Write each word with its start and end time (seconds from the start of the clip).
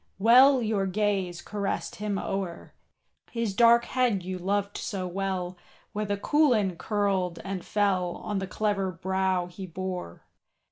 Well 0.17 0.63
your 0.63 0.87
gaze 0.87 1.43
caressed 1.43 1.97
him 1.97 2.17
o'er, 2.17 2.73
His 3.29 3.53
dark 3.53 3.85
head 3.85 4.23
you 4.23 4.39
loved 4.39 4.79
so 4.79 5.05
well, 5.07 5.57
Where 5.93 6.05
the 6.05 6.17
coulin 6.17 6.75
curled 6.77 7.37
and 7.43 7.63
fell 7.63 8.15
On 8.15 8.39
the 8.39 8.47
clever 8.47 8.91
brow 8.91 9.45
he 9.45 9.67
bore. 9.67 10.23